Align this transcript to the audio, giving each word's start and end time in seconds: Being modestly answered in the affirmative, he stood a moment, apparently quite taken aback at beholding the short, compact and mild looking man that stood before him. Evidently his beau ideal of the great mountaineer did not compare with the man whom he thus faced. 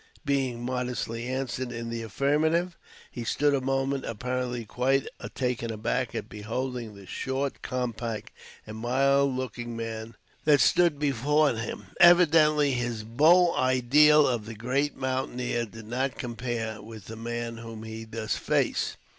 Being 0.25 0.65
modestly 0.65 1.27
answered 1.27 1.71
in 1.71 1.91
the 1.91 2.01
affirmative, 2.01 2.75
he 3.11 3.23
stood 3.23 3.53
a 3.53 3.61
moment, 3.61 4.03
apparently 4.03 4.65
quite 4.65 5.05
taken 5.35 5.71
aback 5.71 6.15
at 6.15 6.27
beholding 6.27 6.95
the 6.95 7.05
short, 7.05 7.61
compact 7.61 8.31
and 8.65 8.77
mild 8.77 9.35
looking 9.35 9.77
man 9.77 10.15
that 10.43 10.59
stood 10.59 10.97
before 10.97 11.53
him. 11.53 11.85
Evidently 11.99 12.71
his 12.71 13.03
beau 13.03 13.55
ideal 13.55 14.27
of 14.27 14.47
the 14.47 14.55
great 14.55 14.95
mountaineer 14.95 15.67
did 15.67 15.85
not 15.85 16.17
compare 16.17 16.81
with 16.81 17.05
the 17.05 17.15
man 17.15 17.57
whom 17.57 17.83
he 17.83 18.03
thus 18.03 18.35
faced. 18.35 18.97